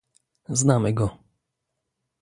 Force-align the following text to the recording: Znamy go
Znamy 0.59 0.93
go 0.93 1.07